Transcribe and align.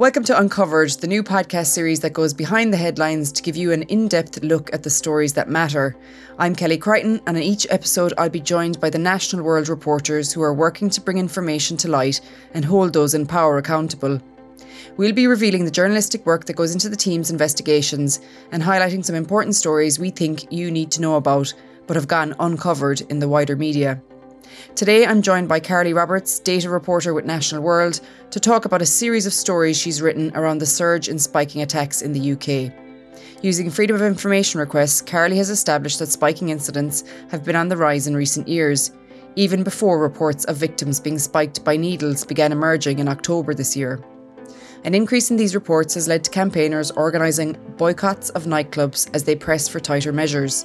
Welcome 0.00 0.24
to 0.24 0.40
Uncovered, 0.40 0.92
the 0.92 1.06
new 1.06 1.22
podcast 1.22 1.66
series 1.66 2.00
that 2.00 2.14
goes 2.14 2.32
behind 2.32 2.72
the 2.72 2.78
headlines 2.78 3.30
to 3.32 3.42
give 3.42 3.54
you 3.54 3.70
an 3.70 3.82
in 3.82 4.08
depth 4.08 4.42
look 4.42 4.72
at 4.72 4.82
the 4.82 4.88
stories 4.88 5.34
that 5.34 5.50
matter. 5.50 5.94
I'm 6.38 6.56
Kelly 6.56 6.78
Crichton, 6.78 7.20
and 7.26 7.36
in 7.36 7.42
each 7.42 7.66
episode, 7.68 8.14
I'll 8.16 8.30
be 8.30 8.40
joined 8.40 8.80
by 8.80 8.88
the 8.88 8.98
National 8.98 9.44
World 9.44 9.68
reporters 9.68 10.32
who 10.32 10.40
are 10.40 10.54
working 10.54 10.88
to 10.88 11.02
bring 11.02 11.18
information 11.18 11.76
to 11.76 11.88
light 11.88 12.22
and 12.54 12.64
hold 12.64 12.94
those 12.94 13.12
in 13.12 13.26
power 13.26 13.58
accountable. 13.58 14.22
We'll 14.96 15.12
be 15.12 15.26
revealing 15.26 15.66
the 15.66 15.70
journalistic 15.70 16.24
work 16.24 16.46
that 16.46 16.56
goes 16.56 16.72
into 16.72 16.88
the 16.88 16.96
team's 16.96 17.30
investigations 17.30 18.22
and 18.52 18.62
highlighting 18.62 19.04
some 19.04 19.16
important 19.16 19.54
stories 19.54 19.98
we 19.98 20.08
think 20.08 20.50
you 20.50 20.70
need 20.70 20.90
to 20.92 21.02
know 21.02 21.16
about 21.16 21.52
but 21.86 21.96
have 21.96 22.08
gone 22.08 22.34
uncovered 22.40 23.02
in 23.10 23.18
the 23.18 23.28
wider 23.28 23.54
media. 23.54 24.00
Today, 24.74 25.06
I'm 25.06 25.22
joined 25.22 25.48
by 25.48 25.60
Carly 25.60 25.92
Roberts, 25.92 26.38
data 26.38 26.70
reporter 26.70 27.12
with 27.12 27.24
National 27.24 27.62
World, 27.62 28.00
to 28.30 28.40
talk 28.40 28.64
about 28.64 28.82
a 28.82 28.86
series 28.86 29.26
of 29.26 29.32
stories 29.32 29.76
she's 29.76 30.00
written 30.00 30.30
around 30.34 30.58
the 30.58 30.66
surge 30.66 31.08
in 31.08 31.18
spiking 31.18 31.62
attacks 31.62 32.02
in 32.02 32.12
the 32.12 32.32
UK. 32.32 32.72
Using 33.42 33.70
Freedom 33.70 33.96
of 33.96 34.02
Information 34.02 34.60
requests, 34.60 35.02
Carly 35.02 35.36
has 35.38 35.50
established 35.50 35.98
that 35.98 36.08
spiking 36.08 36.50
incidents 36.50 37.04
have 37.30 37.44
been 37.44 37.56
on 37.56 37.68
the 37.68 37.76
rise 37.76 38.06
in 38.06 38.16
recent 38.16 38.48
years, 38.48 38.92
even 39.36 39.62
before 39.62 39.98
reports 39.98 40.44
of 40.44 40.56
victims 40.56 41.00
being 41.00 41.18
spiked 41.18 41.64
by 41.64 41.76
needles 41.76 42.24
began 42.24 42.52
emerging 42.52 42.98
in 42.98 43.08
October 43.08 43.54
this 43.54 43.76
year. 43.76 44.02
An 44.84 44.94
increase 44.94 45.30
in 45.30 45.36
these 45.36 45.54
reports 45.54 45.94
has 45.94 46.08
led 46.08 46.24
to 46.24 46.30
campaigners 46.30 46.90
organising 46.92 47.52
boycotts 47.76 48.30
of 48.30 48.44
nightclubs 48.44 49.08
as 49.14 49.24
they 49.24 49.36
press 49.36 49.68
for 49.68 49.78
tighter 49.78 50.12
measures. 50.12 50.64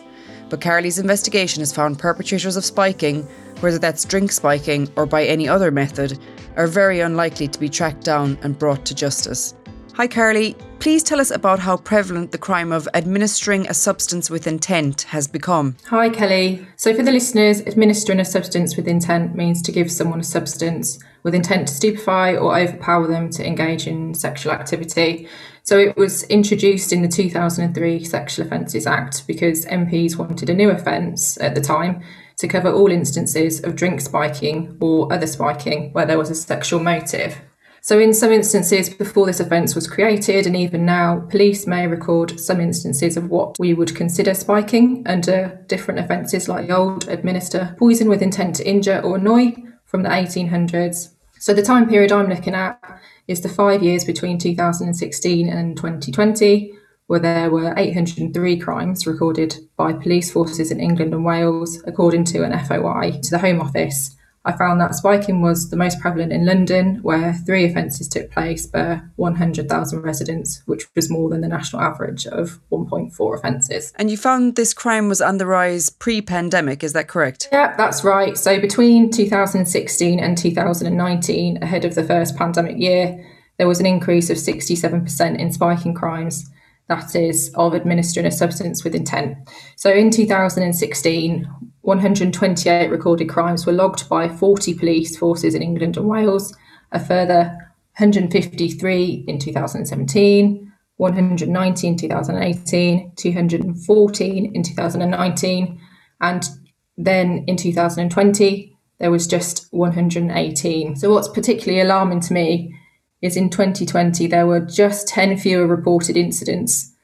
But 0.50 0.62
Carly's 0.62 1.00
investigation 1.00 1.62
has 1.62 1.74
found 1.74 2.00
perpetrators 2.00 2.56
of 2.56 2.64
spiking 2.64 3.28
whether 3.62 3.80
that's 3.80 4.06
drink 4.06 4.32
spiking 4.32 4.90
or 4.96 5.06
by 5.06 5.26
any 5.26 5.48
other 5.48 5.72
method, 5.72 6.20
are 6.56 6.68
very 6.68 7.00
unlikely 7.00 7.48
to 7.48 7.60
be 7.60 7.70
tracked 7.70 8.04
down 8.04 8.38
and 8.42 8.58
brought 8.58 8.86
to 8.86 8.96
justice. 8.96 9.54
Hi, 9.96 10.08
Carly. 10.08 10.58
Please 10.80 11.04
tell 11.04 11.22
us 11.22 11.32
about 11.32 11.58
how 11.58 11.78
prevalent 11.78 12.34
the 12.34 12.38
crime 12.38 12.74
of 12.74 12.88
administering 12.94 13.66
a 13.70 13.74
substance 13.74 14.30
with 14.30 14.46
intent 14.46 15.04
has 15.04 15.26
become. 15.26 15.78
Hi, 15.86 16.10
Kelly. 16.10 16.68
So, 16.76 16.94
for 16.94 17.02
the 17.02 17.14
listeners, 17.14 17.62
administering 17.62 18.20
a 18.20 18.26
substance 18.26 18.76
with 18.76 18.90
intent 18.90 19.36
means 19.36 19.62
to 19.62 19.72
give 19.72 19.90
someone 19.90 20.20
a 20.20 20.24
substance 20.24 21.00
with 21.24 21.34
intent 21.34 21.70
to 21.70 21.74
stupefy 21.74 22.36
or 22.36 22.58
overpower 22.58 23.08
them 23.08 23.30
to 23.32 23.48
engage 23.48 23.88
in 23.88 24.14
sexual 24.14 24.52
activity. 24.52 25.30
So, 25.64 25.80
it 25.80 25.96
was 25.96 26.24
introduced 26.24 26.92
in 26.92 27.02
the 27.02 27.08
2003 27.08 28.04
Sexual 28.04 28.48
Offences 28.48 28.86
Act 28.86 29.26
because 29.26 29.66
MPs 29.68 30.18
wanted 30.18 30.50
a 30.50 30.54
new 30.54 30.72
offence 30.72 31.40
at 31.40 31.56
the 31.56 31.62
time 31.62 32.04
to 32.38 32.48
cover 32.48 32.72
all 32.72 32.92
instances 32.92 33.64
of 33.64 33.76
drink 33.76 34.02
spiking 34.02 34.78
or 34.82 35.12
other 35.12 35.28
spiking 35.28 35.92
where 35.94 36.06
there 36.06 36.18
was 36.18 36.30
a 36.30 36.36
sexual 36.36 36.80
motive. 36.80 37.38
So, 37.86 38.00
in 38.00 38.16
some 38.16 38.32
instances 38.32 38.90
before 38.90 39.28
this 39.28 39.40
offence 39.40 39.76
was 39.76 39.86
created, 39.88 40.48
and 40.48 40.56
even 40.56 40.88
now, 40.88 41.20
police 41.30 41.68
may 41.68 41.86
record 41.86 42.40
some 42.40 42.60
instances 42.60 43.16
of 43.16 43.30
what 43.30 43.60
we 43.60 43.76
would 43.76 43.96
consider 43.96 44.34
spiking 44.34 45.04
under 45.06 45.64
different 45.68 46.00
offences 46.00 46.50
like 46.50 46.68
the 46.68 46.76
old 46.76 47.08
administer 47.08 47.76
poison 47.78 48.10
with 48.10 48.24
intent 48.24 48.56
to 48.56 48.68
injure 48.68 49.02
or 49.02 49.18
annoy 49.18 49.54
from 49.86 50.02
the 50.02 50.10
1800s. 50.10 51.10
So, 51.38 51.54
the 51.54 51.62
time 51.62 51.88
period 51.88 52.12
I'm 52.12 52.28
looking 52.28 52.56
at 52.56 52.82
is 53.28 53.42
the 53.42 53.50
five 53.50 53.84
years 53.84 54.04
between 54.04 54.40
2016 54.40 55.48
and 55.48 55.78
2020, 55.78 56.74
where 57.08 57.20
there 57.20 57.50
were 57.50 57.74
803 57.78 58.58
crimes 58.58 59.06
recorded 59.06 59.58
by 59.78 59.94
police 59.94 60.32
forces 60.32 60.72
in 60.72 60.80
England 60.80 61.14
and 61.14 61.26
Wales, 61.26 61.82
according 61.86 62.24
to 62.26 62.44
an 62.44 62.58
FOI 62.66 63.20
to 63.22 63.32
the 63.32 63.40
Home 63.40 63.62
Office. 63.62 64.16
I 64.48 64.52
found 64.52 64.80
that 64.80 64.94
spiking 64.94 65.42
was 65.42 65.72
the 65.72 65.76
most 65.76 66.00
prevalent 66.00 66.32
in 66.32 66.46
London, 66.46 67.00
where 67.02 67.34
three 67.34 67.66
offences 67.66 68.08
took 68.08 68.30
place 68.30 68.68
per 68.68 69.10
100,000 69.16 70.02
residents, 70.02 70.62
which 70.68 70.86
was 70.96 71.10
more 71.10 71.30
than 71.30 71.42
the 71.42 71.48
national 71.48 71.82
average 71.82 72.28
of 72.28 72.60
1.4 72.72 73.38
offences. 73.38 73.92
And 73.96 74.12
you 74.12 74.18
found 74.18 74.56
this 74.56 74.74
crime 74.74 75.10
was 75.10 75.20
on 75.20 75.40
the 75.40 75.48
rise 75.48 75.90
pre 75.90 76.22
pandemic, 76.22 76.84
is 76.84 76.94
that 76.94 77.08
correct? 77.08 77.50
Yeah, 77.52 77.76
that's 77.76 78.04
right. 78.04 78.38
So 78.38 78.60
between 78.60 79.10
2016 79.10 80.20
and 80.20 80.38
2019, 80.38 81.64
ahead 81.64 81.84
of 81.84 81.96
the 81.96 82.04
first 82.04 82.36
pandemic 82.36 82.78
year, 82.78 83.26
there 83.58 83.68
was 83.68 83.80
an 83.80 83.88
increase 83.88 84.30
of 84.30 84.38
67% 84.38 85.40
in 85.40 85.52
spiking 85.52 85.96
crimes 85.96 86.52
that 86.88 87.16
is, 87.16 87.52
of 87.56 87.74
administering 87.74 88.26
a 88.26 88.32
substance 88.32 88.84
with 88.84 88.96
intent. 88.96 89.38
So 89.76 89.92
in 89.92 90.12
2016, 90.12 91.48
128 91.82 92.90
recorded 92.90 93.30
crimes 93.30 93.66
were 93.66 93.74
logged 93.74 94.08
by 94.10 94.28
40 94.28 94.74
police 94.76 95.18
forces 95.18 95.56
in 95.56 95.62
England 95.62 95.98
and 95.98 96.08
Wales, 96.08 96.56
a 96.92 97.00
further 97.00 97.58
153 97.98 99.26
in 99.28 99.40
2017, 99.40 100.72
190 100.98 101.88
in 101.88 101.98
2018, 101.98 103.12
214 103.16 104.56
in 104.56 104.64
2019, 104.64 105.82
and 106.22 106.50
then 106.98 107.44
in 107.48 107.58
2020, 107.58 108.78
there 109.00 109.12
was 109.12 109.28
just 109.28 109.68
118. 109.72 110.96
So, 110.96 111.12
what's 111.12 111.28
particularly 111.28 111.82
alarming 111.82 112.22
to 112.22 112.34
me 112.34 112.74
is 113.22 113.38
in 113.38 113.50
2020 113.50 114.28
there 114.28 114.48
were 114.48 114.60
just 114.60 115.08
10 115.08 115.38
fewer 115.38 115.68
reported 115.68 116.18
incidents 116.18 116.96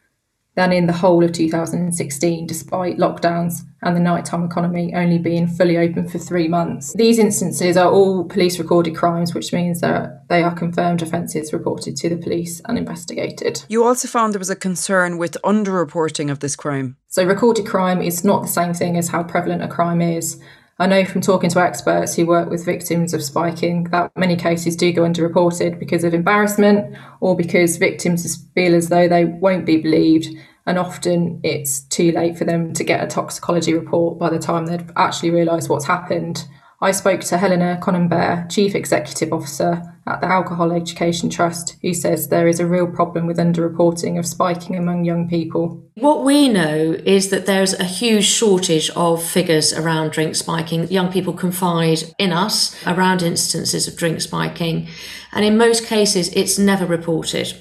than 0.55 0.73
in 0.73 0.85
the 0.85 0.93
whole 0.93 1.23
of 1.23 1.31
2016, 1.31 2.45
despite 2.45 2.97
lockdowns 2.97 3.61
and 3.83 3.95
the 3.95 4.01
nighttime 4.01 4.43
economy 4.43 4.93
only 4.93 5.17
being 5.17 5.47
fully 5.47 5.77
open 5.77 6.07
for 6.07 6.19
three 6.19 6.47
months. 6.47 6.93
These 6.93 7.19
instances 7.19 7.77
are 7.77 7.89
all 7.89 8.25
police 8.25 8.59
recorded 8.59 8.95
crimes, 8.95 9.33
which 9.33 9.53
means 9.53 9.79
that 9.79 10.27
they 10.27 10.43
are 10.43 10.53
confirmed 10.53 11.01
offences 11.01 11.53
reported 11.53 11.95
to 11.97 12.09
the 12.09 12.17
police 12.17 12.61
and 12.65 12.77
investigated. 12.77 13.63
You 13.69 13.83
also 13.83 14.07
found 14.07 14.33
there 14.33 14.39
was 14.39 14.49
a 14.49 14.55
concern 14.55 15.17
with 15.17 15.37
underreporting 15.43 16.29
of 16.29 16.39
this 16.39 16.55
crime. 16.55 16.97
So, 17.07 17.23
recorded 17.23 17.65
crime 17.65 18.01
is 18.01 18.23
not 18.23 18.41
the 18.41 18.47
same 18.47 18.73
thing 18.73 18.97
as 18.97 19.07
how 19.07 19.23
prevalent 19.23 19.63
a 19.63 19.67
crime 19.67 20.01
is. 20.01 20.39
I 20.81 20.87
know 20.87 21.05
from 21.05 21.21
talking 21.21 21.51
to 21.51 21.59
experts 21.59 22.15
who 22.15 22.25
work 22.25 22.49
with 22.49 22.65
victims 22.65 23.13
of 23.13 23.23
spiking 23.23 23.83
that 23.91 24.11
many 24.17 24.35
cases 24.35 24.75
do 24.75 24.91
go 24.91 25.03
underreported 25.03 25.77
because 25.77 26.03
of 26.03 26.15
embarrassment 26.15 26.97
or 27.19 27.35
because 27.35 27.77
victims 27.77 28.47
feel 28.55 28.73
as 28.73 28.89
though 28.89 29.07
they 29.07 29.25
won't 29.25 29.67
be 29.67 29.77
believed. 29.77 30.35
And 30.65 30.79
often 30.79 31.39
it's 31.43 31.81
too 31.81 32.11
late 32.11 32.35
for 32.35 32.45
them 32.45 32.73
to 32.73 32.83
get 32.83 33.03
a 33.03 33.05
toxicology 33.05 33.75
report 33.75 34.17
by 34.17 34.31
the 34.31 34.39
time 34.39 34.65
they've 34.65 34.91
actually 34.95 35.29
realised 35.29 35.69
what's 35.69 35.85
happened. 35.85 36.47
I 36.83 36.89
spoke 36.89 37.21
to 37.21 37.37
Helena 37.37 37.77
Conibear, 37.79 38.49
Chief 38.49 38.73
Executive 38.73 39.31
Officer 39.31 39.83
at 40.07 40.19
the 40.19 40.25
Alcohol 40.25 40.71
Education 40.71 41.29
Trust, 41.29 41.77
who 41.83 41.93
says 41.93 42.29
there 42.29 42.47
is 42.47 42.59
a 42.59 42.65
real 42.65 42.87
problem 42.87 43.27
with 43.27 43.37
underreporting 43.37 44.17
of 44.17 44.25
spiking 44.25 44.75
among 44.75 45.05
young 45.05 45.29
people. 45.29 45.87
What 45.93 46.23
we 46.23 46.49
know 46.49 46.97
is 47.05 47.29
that 47.29 47.45
there's 47.45 47.75
a 47.75 47.83
huge 47.83 48.25
shortage 48.25 48.89
of 48.95 49.23
figures 49.23 49.73
around 49.73 50.11
drink 50.11 50.35
spiking. 50.35 50.87
Young 50.87 51.11
people 51.11 51.33
confide 51.33 52.15
in 52.17 52.33
us 52.33 52.75
around 52.87 53.21
instances 53.21 53.87
of 53.87 53.95
drink 53.95 54.19
spiking, 54.19 54.87
and 55.31 55.45
in 55.45 55.59
most 55.59 55.85
cases, 55.85 56.29
it's 56.29 56.57
never 56.57 56.87
reported. 56.87 57.55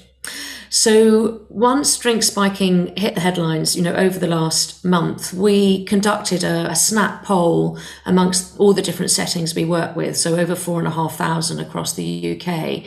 So 0.81 1.45
once 1.49 1.95
drink 1.95 2.23
spiking 2.23 2.97
hit 2.97 3.13
the 3.13 3.21
headlines, 3.21 3.75
you 3.75 3.83
know, 3.83 3.93
over 3.93 4.17
the 4.17 4.25
last 4.25 4.83
month, 4.83 5.31
we 5.31 5.85
conducted 5.85 6.43
a, 6.43 6.71
a, 6.71 6.75
snap 6.75 7.23
poll 7.23 7.77
amongst 8.03 8.57
all 8.57 8.73
the 8.73 8.81
different 8.81 9.11
settings 9.11 9.53
we 9.53 9.63
work 9.63 9.95
with. 9.95 10.17
So 10.17 10.37
over 10.37 10.55
four 10.55 10.79
and 10.79 10.87
a 10.87 10.91
half 10.91 11.17
thousand 11.17 11.59
across 11.59 11.93
the 11.93 12.35
UK 12.35 12.83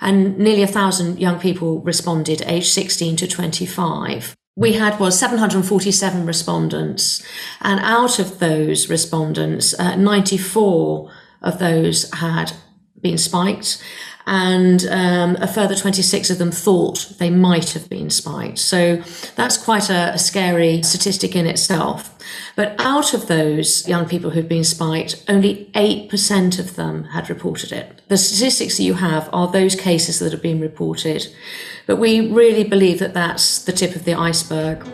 and 0.00 0.38
nearly 0.38 0.62
a 0.62 0.66
thousand 0.66 1.20
young 1.20 1.38
people 1.38 1.82
responded 1.82 2.40
aged 2.46 2.72
16 2.72 3.16
to 3.16 3.26
25. 3.26 4.34
We 4.56 4.72
had 4.72 4.98
was 4.98 5.18
747 5.18 6.24
respondents, 6.24 7.22
and 7.60 7.78
out 7.80 8.18
of 8.18 8.38
those 8.38 8.88
respondents, 8.88 9.78
uh, 9.78 9.96
94 9.96 11.10
of 11.42 11.58
those 11.58 12.10
had 12.10 12.54
been 13.02 13.18
spiked, 13.18 13.82
and 14.26 14.86
um, 14.86 15.36
a 15.40 15.46
further 15.46 15.74
26 15.74 16.30
of 16.30 16.38
them 16.38 16.50
thought 16.50 17.12
they 17.18 17.30
might 17.30 17.70
have 17.70 17.88
been 17.90 18.08
spiked. 18.08 18.58
So 18.58 18.96
that's 19.36 19.56
quite 19.56 19.90
a, 19.90 20.14
a, 20.14 20.18
scary 20.18 20.82
statistic 20.82 21.36
in 21.36 21.46
itself. 21.46 22.10
But 22.56 22.74
out 22.78 23.12
of 23.12 23.26
those 23.26 23.86
young 23.86 24.06
people 24.06 24.30
who've 24.30 24.48
been 24.48 24.64
spiked, 24.64 25.22
only 25.28 25.70
8% 25.74 26.58
of 26.58 26.76
them 26.76 27.04
had 27.04 27.28
reported 27.28 27.70
it. 27.72 28.00
The 28.08 28.16
statistics 28.16 28.78
that 28.78 28.84
you 28.84 28.94
have 28.94 29.28
are 29.32 29.50
those 29.50 29.74
cases 29.74 30.20
that 30.20 30.32
have 30.32 30.42
been 30.42 30.60
reported. 30.60 31.26
But 31.86 31.96
we 31.96 32.30
really 32.30 32.64
believe 32.64 33.00
that 33.00 33.12
that's 33.12 33.62
the 33.62 33.72
tip 33.72 33.94
of 33.94 34.04
the 34.04 34.14
iceberg. 34.14 34.84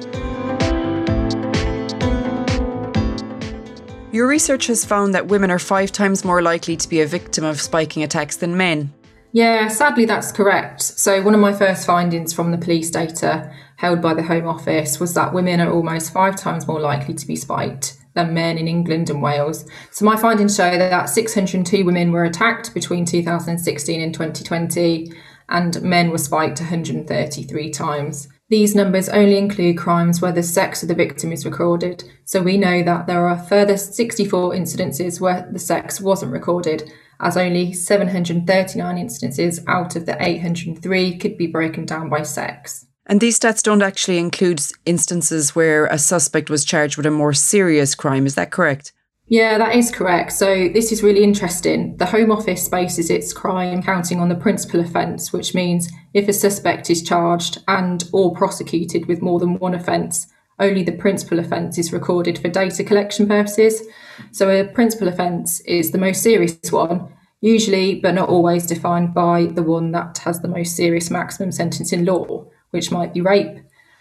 Your 4.12 4.26
research 4.26 4.66
has 4.66 4.84
found 4.84 5.14
that 5.14 5.28
women 5.28 5.52
are 5.52 5.60
five 5.60 5.92
times 5.92 6.24
more 6.24 6.42
likely 6.42 6.76
to 6.76 6.88
be 6.88 7.00
a 7.00 7.06
victim 7.06 7.44
of 7.44 7.60
spiking 7.60 8.02
attacks 8.02 8.36
than 8.36 8.56
men. 8.56 8.92
Yeah, 9.32 9.68
sadly, 9.68 10.06
that's 10.06 10.32
correct. 10.32 10.82
So, 10.82 11.22
one 11.22 11.34
of 11.34 11.40
my 11.40 11.52
first 11.52 11.86
findings 11.86 12.32
from 12.32 12.50
the 12.50 12.58
police 12.58 12.90
data 12.90 13.52
held 13.76 14.02
by 14.02 14.14
the 14.14 14.24
Home 14.24 14.48
Office 14.48 14.98
was 14.98 15.14
that 15.14 15.32
women 15.32 15.60
are 15.60 15.72
almost 15.72 16.12
five 16.12 16.34
times 16.34 16.66
more 16.66 16.80
likely 16.80 17.14
to 17.14 17.26
be 17.26 17.36
spiked 17.36 17.96
than 18.14 18.34
men 18.34 18.58
in 18.58 18.66
England 18.66 19.08
and 19.08 19.22
Wales. 19.22 19.64
So, 19.92 20.04
my 20.04 20.16
findings 20.16 20.56
show 20.56 20.76
that 20.76 21.08
602 21.08 21.84
women 21.84 22.10
were 22.10 22.24
attacked 22.24 22.74
between 22.74 23.04
2016 23.04 24.00
and 24.00 24.12
2020, 24.12 25.12
and 25.48 25.80
men 25.80 26.10
were 26.10 26.18
spiked 26.18 26.58
133 26.58 27.70
times. 27.70 28.28
These 28.50 28.74
numbers 28.74 29.08
only 29.08 29.38
include 29.38 29.78
crimes 29.78 30.20
where 30.20 30.32
the 30.32 30.42
sex 30.42 30.82
of 30.82 30.88
the 30.88 30.94
victim 30.96 31.30
is 31.30 31.46
recorded, 31.46 32.02
so 32.24 32.42
we 32.42 32.58
know 32.58 32.82
that 32.82 33.06
there 33.06 33.28
are 33.28 33.38
further 33.38 33.76
64 33.76 34.54
incidences 34.54 35.20
where 35.20 35.48
the 35.52 35.60
sex 35.60 36.00
wasn't 36.00 36.32
recorded, 36.32 36.92
as 37.20 37.36
only 37.36 37.72
739 37.72 38.98
instances 38.98 39.60
out 39.68 39.94
of 39.94 40.04
the 40.04 40.16
803 40.20 41.16
could 41.18 41.38
be 41.38 41.46
broken 41.46 41.86
down 41.86 42.08
by 42.08 42.22
sex. 42.22 42.86
And 43.06 43.20
these 43.20 43.38
stats 43.38 43.62
don't 43.62 43.82
actually 43.82 44.18
include 44.18 44.60
instances 44.84 45.54
where 45.54 45.86
a 45.86 45.96
suspect 45.96 46.50
was 46.50 46.64
charged 46.64 46.96
with 46.96 47.06
a 47.06 47.10
more 47.12 47.32
serious 47.32 47.94
crime, 47.94 48.26
is 48.26 48.34
that 48.34 48.50
correct? 48.50 48.92
Yeah, 49.30 49.58
that 49.58 49.76
is 49.76 49.92
correct. 49.92 50.32
So 50.32 50.68
this 50.74 50.90
is 50.90 51.04
really 51.04 51.22
interesting. 51.22 51.96
The 51.98 52.06
Home 52.06 52.32
Office 52.32 52.68
bases 52.68 53.10
its 53.10 53.32
crime 53.32 53.80
counting 53.80 54.18
on 54.18 54.28
the 54.28 54.34
principal 54.34 54.80
offence, 54.80 55.32
which 55.32 55.54
means 55.54 55.88
if 56.14 56.26
a 56.26 56.32
suspect 56.32 56.90
is 56.90 57.00
charged 57.00 57.58
and 57.68 58.02
or 58.12 58.34
prosecuted 58.34 59.06
with 59.06 59.22
more 59.22 59.38
than 59.38 59.60
one 59.60 59.72
offence, 59.72 60.26
only 60.58 60.82
the 60.82 60.96
principal 60.96 61.38
offence 61.38 61.78
is 61.78 61.92
recorded 61.92 62.40
for 62.40 62.48
data 62.48 62.82
collection 62.82 63.28
purposes. 63.28 63.84
So 64.32 64.50
a 64.50 64.64
principal 64.64 65.06
offence 65.06 65.60
is 65.60 65.92
the 65.92 65.98
most 65.98 66.24
serious 66.24 66.58
one, 66.72 67.12
usually 67.40 68.00
but 68.00 68.14
not 68.14 68.28
always 68.28 68.66
defined 68.66 69.14
by 69.14 69.46
the 69.46 69.62
one 69.62 69.92
that 69.92 70.18
has 70.24 70.40
the 70.40 70.48
most 70.48 70.74
serious 70.74 71.08
maximum 71.08 71.52
sentence 71.52 71.92
in 71.92 72.04
law, 72.04 72.46
which 72.70 72.90
might 72.90 73.14
be 73.14 73.20
rape. 73.20 73.60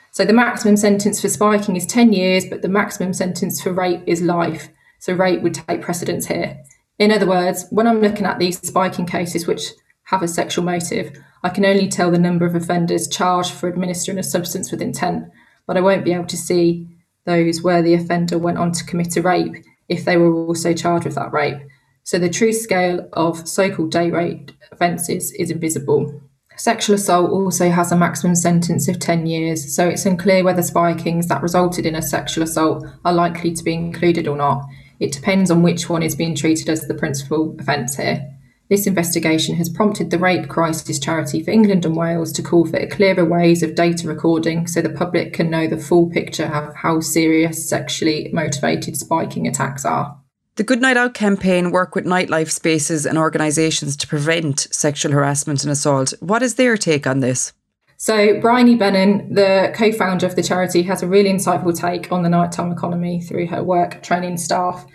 So 0.10 0.26
the 0.26 0.34
maximum 0.34 0.76
sentence 0.76 1.22
for 1.22 1.30
spiking 1.30 1.76
is 1.76 1.86
10 1.86 2.14
years, 2.14 2.46
but 2.50 2.64
the 2.64 2.68
maximum 2.68 3.14
sentence 3.14 3.62
for 3.62 3.72
rape 3.72 4.02
is 4.08 4.24
life. 4.24 4.70
So 5.00 5.14
rape 5.14 5.42
would 5.42 5.56
take 5.56 5.82
precedence 5.82 6.28
here. 6.28 6.62
In 6.98 7.12
other 7.12 7.26
words, 7.26 7.66
when 7.70 7.88
I'm 7.88 8.02
looking 8.02 8.26
at 8.26 8.40
these 8.40 8.60
spiking 8.60 9.06
cases 9.06 9.48
which 9.48 9.72
have 10.04 10.22
a 10.22 10.28
sexual 10.28 10.66
motive, 10.66 11.18
I 11.44 11.50
can 11.50 11.66
only 11.66 11.88
tell 11.88 12.12
the 12.12 12.20
number 12.20 12.46
of 12.46 12.56
offenders 12.56 13.08
charged 13.08 13.52
for 13.52 13.70
administering 13.70 14.18
a 14.18 14.24
substance 14.24 14.72
with 14.72 14.82
intent, 14.82 15.30
but 15.66 15.78
I 15.78 15.82
won't 15.82 16.04
be 16.04 16.14
able 16.14 16.26
to 16.26 16.38
see 16.38 16.88
those 17.26 17.62
where 17.62 17.82
the 17.82 17.94
offender 17.94 18.38
went 18.38 18.58
on 18.58 18.72
to 18.74 18.84
commit 18.84 19.16
a 19.16 19.22
rape 19.22 19.56
if 19.88 20.04
they 20.04 20.18
were 20.18 20.34
also 20.34 20.74
charged 20.74 21.06
with 21.06 21.16
that 21.16 21.32
rape. 21.32 21.60
So 22.04 22.20
the 22.20 22.30
true 22.30 22.52
scale 22.52 23.08
of 23.14 23.48
so 23.48 23.74
called 23.74 23.92
date 23.92 24.12
rape 24.12 24.52
offences 24.72 25.32
is 25.34 25.52
invisible. 25.52 26.22
Sexual 26.58 26.96
assault 26.96 27.32
also 27.32 27.70
has 27.70 27.92
a 27.92 27.96
maximum 27.96 28.36
sentence 28.36 28.90
of 28.90 29.00
10 29.00 29.26
years, 29.28 29.74
so 29.74 29.88
it's 29.88 30.06
unclear 30.06 30.44
whether 30.44 30.62
spikings 30.62 31.28
that 31.28 31.42
resulted 31.42 31.86
in 31.86 31.96
a 31.96 32.02
sexual 32.02 32.44
assault 32.44 32.86
are 33.06 33.14
likely 33.14 33.54
to 33.54 33.64
be 33.64 33.74
included 33.74 34.28
or 34.28 34.36
not. 34.36 34.66
It 35.00 35.12
depends 35.12 35.50
on 35.50 35.64
which 35.64 35.90
one 35.90 36.04
is 36.04 36.16
being 36.16 36.36
treated 36.36 36.70
as 36.70 36.88
the 36.88 36.94
principal 36.94 37.56
offence 37.60 37.96
here. 37.96 38.36
This 38.70 38.86
investigation 38.86 39.56
has 39.56 39.68
prompted 39.68 40.12
the 40.12 40.20
Rape 40.20 40.48
Crisis 40.48 41.00
Charity 41.00 41.42
for 41.42 41.50
England 41.50 41.86
and 41.86 41.96
Wales 41.96 42.32
to 42.34 42.44
call 42.44 42.68
for 42.68 42.86
clearer 42.86 43.26
ways 43.26 43.64
of 43.64 43.74
data 43.74 44.08
recording 44.08 44.68
so 44.68 44.82
the 44.82 44.90
public 44.90 45.34
can 45.34 45.50
know 45.50 45.68
the 45.68 45.78
full 45.78 46.08
picture 46.10 46.46
of 46.46 46.76
how 46.76 47.00
serious 47.00 47.68
sexually 47.68 48.30
motivated 48.32 48.96
spiking 48.96 49.48
attacks 49.48 49.86
are. 49.86 50.20
The 50.56 50.64
Good 50.64 50.82
Night 50.82 50.98
Out 50.98 51.14
campaign 51.14 51.72
work 51.72 51.96
with 51.96 52.06
nightlife 52.06 52.52
spaces 52.52 53.06
and 53.08 53.18
organisations 53.18 53.96
to 53.98 54.08
prevent 54.08 54.68
sexual 54.72 55.14
harassment 55.14 55.64
and 55.64 55.72
assault. 55.72 56.14
What 56.20 56.44
is 56.44 56.56
their 56.56 56.78
take 56.78 57.08
on 57.08 57.22
this? 57.22 57.54
So, 58.02 58.40
Bryony 58.40 58.78
Beynon, 58.78 59.36
the 59.36 59.74
co 59.76 59.92
founder 59.92 60.26
of 60.26 60.38
the 60.38 60.42
charity, 60.42 60.84
has 60.84 61.04
a 61.04 61.08
really 61.08 61.30
insightful 61.30 61.78
take 61.78 62.14
on 62.14 62.24
the 62.24 62.30
nighttime 62.30 62.72
economy 62.72 63.20
through 63.20 63.48
her 63.48 63.62
work 63.62 64.02
training 64.02 64.38
staff. 64.38 64.86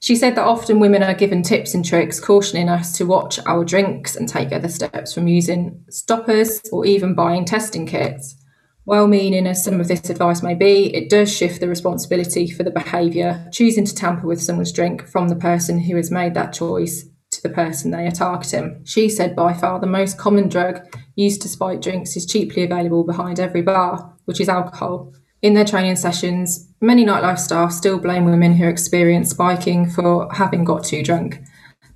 She 0.00 0.16
said 0.16 0.34
that 0.34 0.44
often 0.44 0.80
women 0.80 1.04
are 1.04 1.14
given 1.14 1.44
tips 1.44 1.72
and 1.72 1.84
tricks 1.84 2.18
cautioning 2.18 2.68
us 2.68 2.98
to 2.98 3.06
watch 3.06 3.38
our 3.46 3.64
drinks 3.64 4.16
and 4.16 4.28
take 4.28 4.50
other 4.50 4.66
steps 4.66 5.14
from 5.14 5.28
using 5.28 5.84
stoppers 5.88 6.60
or 6.72 6.84
even 6.84 7.14
buying 7.14 7.44
testing 7.44 7.86
kits. 7.86 8.34
Well 8.84 9.06
meaning 9.06 9.46
as 9.46 9.62
some 9.62 9.80
of 9.80 9.86
this 9.86 10.10
advice 10.10 10.42
may 10.42 10.54
be, 10.54 10.92
it 10.92 11.08
does 11.08 11.32
shift 11.32 11.60
the 11.60 11.68
responsibility 11.68 12.50
for 12.50 12.64
the 12.64 12.72
behaviour, 12.72 13.48
choosing 13.52 13.84
to 13.84 13.94
tamper 13.94 14.26
with 14.26 14.42
someone's 14.42 14.72
drink 14.72 15.06
from 15.06 15.28
the 15.28 15.36
person 15.36 15.78
who 15.78 15.94
has 15.94 16.10
made 16.10 16.34
that 16.34 16.54
choice 16.54 17.04
to 17.30 17.42
the 17.42 17.50
person 17.50 17.92
they 17.92 18.06
are 18.06 18.10
targeting. 18.10 18.80
She 18.84 19.08
said 19.08 19.36
by 19.36 19.52
far 19.52 19.78
the 19.78 19.86
most 19.86 20.18
common 20.18 20.48
drug 20.48 20.80
used 21.18 21.42
to 21.42 21.48
spike 21.48 21.82
drinks 21.82 22.16
is 22.16 22.24
cheaply 22.24 22.62
available 22.62 23.02
behind 23.02 23.40
every 23.40 23.60
bar, 23.60 24.14
which 24.24 24.40
is 24.40 24.48
alcohol. 24.48 25.12
In 25.42 25.54
their 25.54 25.64
training 25.64 25.96
sessions, 25.96 26.68
many 26.80 27.04
nightlife 27.04 27.40
staff 27.40 27.72
still 27.72 27.98
blame 27.98 28.24
women 28.24 28.54
who 28.54 28.68
experience 28.68 29.30
spiking 29.30 29.90
for 29.90 30.32
having 30.32 30.64
got 30.64 30.84
too 30.84 31.02
drunk. 31.02 31.40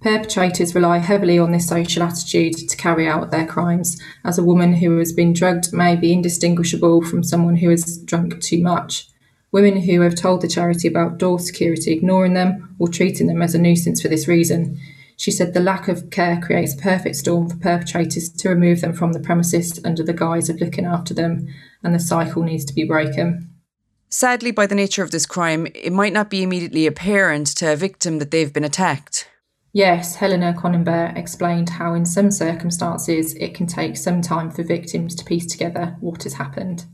Perpetrators 0.00 0.74
rely 0.74 0.98
heavily 0.98 1.38
on 1.38 1.52
this 1.52 1.68
social 1.68 2.02
attitude 2.02 2.54
to 2.68 2.76
carry 2.76 3.06
out 3.06 3.30
their 3.30 3.46
crimes, 3.46 4.00
as 4.24 4.38
a 4.38 4.42
woman 4.42 4.74
who 4.74 4.98
has 4.98 5.12
been 5.12 5.32
drugged 5.32 5.72
may 5.72 5.94
be 5.94 6.12
indistinguishable 6.12 7.02
from 7.02 7.22
someone 7.22 7.56
who 7.56 7.70
has 7.70 7.98
drunk 7.98 8.40
too 8.40 8.60
much. 8.60 9.08
Women 9.52 9.82
who 9.82 10.00
have 10.00 10.16
told 10.16 10.40
the 10.40 10.48
charity 10.48 10.88
about 10.88 11.18
door 11.18 11.38
security 11.38 11.92
ignoring 11.92 12.34
them 12.34 12.74
or 12.80 12.88
treating 12.88 13.28
them 13.28 13.40
as 13.40 13.54
a 13.54 13.58
nuisance 13.58 14.02
for 14.02 14.08
this 14.08 14.26
reason 14.26 14.80
she 15.22 15.30
said 15.30 15.54
the 15.54 15.60
lack 15.60 15.86
of 15.86 16.10
care 16.10 16.40
creates 16.40 16.74
a 16.74 16.78
perfect 16.78 17.14
storm 17.14 17.48
for 17.48 17.54
perpetrators 17.54 18.28
to 18.28 18.48
remove 18.48 18.80
them 18.80 18.92
from 18.92 19.12
the 19.12 19.20
premises 19.20 19.78
under 19.84 20.02
the 20.02 20.12
guise 20.12 20.48
of 20.48 20.60
looking 20.60 20.84
after 20.84 21.14
them, 21.14 21.46
and 21.84 21.94
the 21.94 22.00
cycle 22.00 22.42
needs 22.42 22.64
to 22.64 22.74
be 22.74 22.82
broken. 22.82 23.48
Sadly, 24.08 24.50
by 24.50 24.66
the 24.66 24.74
nature 24.74 25.04
of 25.04 25.12
this 25.12 25.24
crime, 25.24 25.68
it 25.76 25.92
might 25.92 26.12
not 26.12 26.28
be 26.28 26.42
immediately 26.42 26.88
apparent 26.88 27.46
to 27.58 27.72
a 27.72 27.76
victim 27.76 28.18
that 28.18 28.32
they've 28.32 28.52
been 28.52 28.64
attacked. 28.64 29.28
Yes, 29.72 30.16
Helena 30.16 30.56
Conibear 30.58 31.16
explained 31.16 31.70
how, 31.70 31.94
in 31.94 32.04
some 32.04 32.32
circumstances, 32.32 33.34
it 33.34 33.54
can 33.54 33.68
take 33.68 33.96
some 33.96 34.22
time 34.22 34.50
for 34.50 34.64
victims 34.64 35.14
to 35.14 35.24
piece 35.24 35.46
together 35.46 35.96
what 36.00 36.24
has 36.24 36.34
happened. 36.34 36.86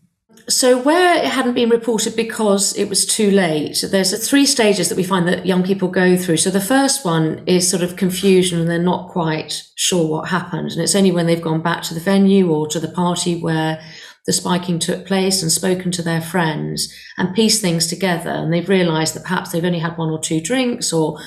So, 0.48 0.80
where 0.80 1.14
it 1.22 1.26
hadn't 1.26 1.52
been 1.52 1.68
reported 1.68 2.16
because 2.16 2.74
it 2.74 2.88
was 2.88 3.04
too 3.04 3.30
late, 3.30 3.84
there's 3.90 4.26
three 4.26 4.46
stages 4.46 4.88
that 4.88 4.96
we 4.96 5.02
find 5.02 5.28
that 5.28 5.44
young 5.44 5.62
people 5.62 5.88
go 5.88 6.16
through. 6.16 6.38
So, 6.38 6.48
the 6.48 6.60
first 6.60 7.04
one 7.04 7.42
is 7.46 7.68
sort 7.68 7.82
of 7.82 7.96
confusion 7.96 8.58
and 8.58 8.70
they're 8.70 8.78
not 8.78 9.10
quite 9.10 9.64
sure 9.74 10.08
what 10.08 10.30
happened. 10.30 10.72
And 10.72 10.80
it's 10.80 10.94
only 10.94 11.12
when 11.12 11.26
they've 11.26 11.42
gone 11.42 11.60
back 11.60 11.82
to 11.82 11.94
the 11.94 12.00
venue 12.00 12.50
or 12.50 12.66
to 12.68 12.80
the 12.80 12.88
party 12.88 13.38
where 13.38 13.78
the 14.24 14.32
spiking 14.32 14.78
took 14.78 15.06
place 15.06 15.42
and 15.42 15.52
spoken 15.52 15.90
to 15.90 16.02
their 16.02 16.22
friends 16.22 16.94
and 17.18 17.34
pieced 17.34 17.60
things 17.60 17.86
together. 17.86 18.30
And 18.30 18.50
they've 18.50 18.68
realized 18.68 19.14
that 19.14 19.24
perhaps 19.24 19.52
they've 19.52 19.64
only 19.64 19.78
had 19.78 19.98
one 19.98 20.10
or 20.10 20.18
two 20.18 20.40
drinks 20.40 20.94
or 20.94 21.18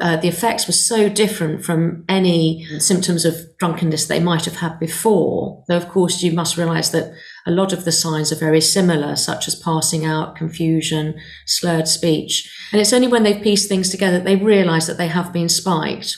uh, 0.00 0.16
the 0.16 0.28
effects 0.28 0.66
were 0.66 0.72
so 0.72 1.08
different 1.08 1.64
from 1.64 2.04
any 2.08 2.64
symptoms 2.78 3.24
of 3.24 3.34
drunkenness 3.58 4.06
they 4.06 4.20
might 4.20 4.44
have 4.44 4.56
had 4.56 4.78
before. 4.78 5.64
Though, 5.66 5.76
of 5.76 5.88
course, 5.88 6.22
you 6.22 6.32
must 6.32 6.56
realize 6.56 6.92
that 6.92 7.12
a 7.46 7.50
lot 7.50 7.72
of 7.72 7.84
the 7.84 7.92
signs 7.92 8.30
are 8.30 8.36
very 8.36 8.60
similar, 8.60 9.16
such 9.16 9.48
as 9.48 9.56
passing 9.56 10.04
out, 10.04 10.36
confusion, 10.36 11.18
slurred 11.46 11.88
speech. 11.88 12.48
And 12.72 12.80
it's 12.80 12.92
only 12.92 13.08
when 13.08 13.24
they've 13.24 13.42
pieced 13.42 13.68
things 13.68 13.88
together 13.88 14.18
that 14.18 14.24
they 14.24 14.36
realize 14.36 14.86
that 14.86 14.98
they 14.98 15.08
have 15.08 15.32
been 15.32 15.48
spiked. 15.48 16.16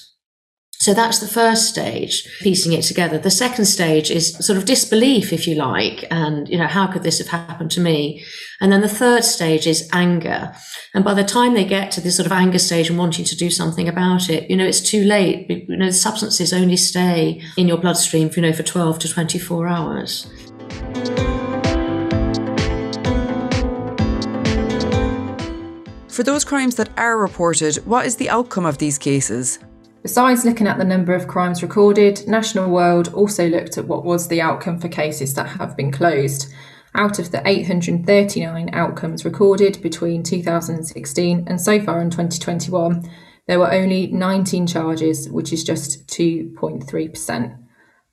So 0.80 0.94
that's 0.94 1.18
the 1.18 1.28
first 1.28 1.68
stage, 1.68 2.26
piecing 2.40 2.72
it 2.72 2.82
together. 2.82 3.18
The 3.18 3.30
second 3.30 3.66
stage 3.66 4.10
is 4.10 4.34
sort 4.44 4.56
of 4.56 4.64
disbelief, 4.64 5.30
if 5.30 5.46
you 5.46 5.54
like, 5.54 6.06
and, 6.10 6.48
you 6.48 6.56
know, 6.56 6.66
how 6.66 6.86
could 6.86 7.02
this 7.02 7.18
have 7.18 7.28
happened 7.28 7.70
to 7.72 7.80
me? 7.80 8.24
And 8.62 8.72
then 8.72 8.80
the 8.80 8.88
third 8.88 9.22
stage 9.24 9.66
is 9.66 9.90
anger. 9.92 10.54
And 10.92 11.04
by 11.04 11.14
the 11.14 11.22
time 11.22 11.54
they 11.54 11.64
get 11.64 11.92
to 11.92 12.00
this 12.00 12.16
sort 12.16 12.26
of 12.26 12.32
anger 12.32 12.58
stage 12.58 12.90
and 12.90 12.98
wanting 12.98 13.24
to 13.26 13.36
do 13.36 13.48
something 13.48 13.88
about 13.88 14.28
it, 14.28 14.50
you 14.50 14.56
know, 14.56 14.64
it's 14.64 14.80
too 14.80 15.04
late. 15.04 15.48
You 15.48 15.76
know, 15.76 15.86
the 15.86 15.92
substances 15.92 16.52
only 16.52 16.76
stay 16.76 17.40
in 17.56 17.68
your 17.68 17.78
bloodstream, 17.78 18.28
you 18.34 18.42
know, 18.42 18.52
for 18.52 18.64
12 18.64 18.98
to 18.98 19.08
24 19.08 19.68
hours. 19.68 20.26
For 26.08 26.24
those 26.24 26.44
crimes 26.44 26.74
that 26.74 26.90
are 26.98 27.16
reported, 27.16 27.76
what 27.86 28.04
is 28.04 28.16
the 28.16 28.28
outcome 28.28 28.66
of 28.66 28.78
these 28.78 28.98
cases? 28.98 29.60
Besides 30.02 30.44
looking 30.44 30.66
at 30.66 30.78
the 30.78 30.84
number 30.84 31.14
of 31.14 31.28
crimes 31.28 31.62
recorded, 31.62 32.26
National 32.26 32.68
World 32.68 33.14
also 33.14 33.48
looked 33.48 33.78
at 33.78 33.86
what 33.86 34.04
was 34.04 34.26
the 34.26 34.40
outcome 34.40 34.80
for 34.80 34.88
cases 34.88 35.34
that 35.34 35.46
have 35.46 35.76
been 35.76 35.92
closed. 35.92 36.52
Out 36.94 37.18
of 37.18 37.30
the 37.30 37.46
839 37.46 38.70
outcomes 38.72 39.24
recorded 39.24 39.80
between 39.80 40.22
2016 40.22 41.44
and 41.46 41.60
so 41.60 41.80
far 41.80 42.00
in 42.00 42.10
2021, 42.10 43.08
there 43.46 43.58
were 43.58 43.72
only 43.72 44.08
19 44.08 44.66
charges, 44.66 45.28
which 45.28 45.52
is 45.52 45.64
just 45.64 46.06
2.3%. 46.08 47.56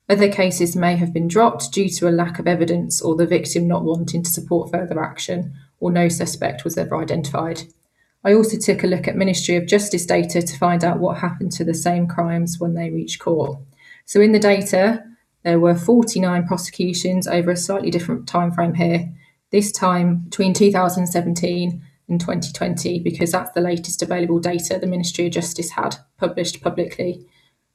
Other 0.08 0.32
cases 0.32 0.74
may 0.74 0.96
have 0.96 1.12
been 1.12 1.28
dropped 1.28 1.70
due 1.72 1.88
to 1.90 2.08
a 2.08 2.10
lack 2.10 2.38
of 2.38 2.46
evidence 2.46 3.02
or 3.02 3.14
the 3.14 3.26
victim 3.26 3.68
not 3.68 3.84
wanting 3.84 4.22
to 4.22 4.30
support 4.30 4.70
further 4.72 5.02
action, 5.02 5.54
or 5.80 5.90
no 5.90 6.08
suspect 6.08 6.64
was 6.64 6.78
ever 6.78 6.96
identified. 6.96 7.62
I 8.24 8.32
also 8.34 8.58
took 8.58 8.82
a 8.82 8.86
look 8.86 9.06
at 9.06 9.16
Ministry 9.16 9.56
of 9.56 9.66
Justice 9.66 10.06
data 10.06 10.40
to 10.40 10.58
find 10.58 10.82
out 10.82 10.98
what 10.98 11.18
happened 11.18 11.52
to 11.52 11.64
the 11.64 11.74
same 11.74 12.06
crimes 12.06 12.56
when 12.58 12.74
they 12.74 12.90
reached 12.90 13.20
court. 13.20 13.58
So 14.06 14.20
in 14.20 14.32
the 14.32 14.38
data, 14.38 15.04
there 15.44 15.60
were 15.60 15.74
49 15.74 16.46
prosecutions 16.46 17.26
over 17.26 17.50
a 17.50 17.56
slightly 17.56 17.90
different 17.90 18.26
time 18.26 18.52
frame 18.52 18.74
here. 18.74 19.12
This 19.50 19.72
time 19.72 20.16
between 20.24 20.52
2017 20.52 21.82
and 22.08 22.20
2020, 22.20 23.00
because 23.00 23.32
that's 23.32 23.52
the 23.52 23.60
latest 23.60 24.02
available 24.02 24.40
data 24.40 24.78
the 24.78 24.86
Ministry 24.86 25.26
of 25.26 25.32
Justice 25.32 25.70
had 25.70 25.96
published 26.18 26.62
publicly. 26.62 27.26